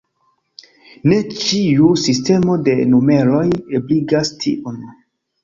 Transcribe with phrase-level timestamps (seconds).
[1.11, 3.45] Ne ĉiu sistemo de numeroj
[3.83, 4.83] ebligas tiun.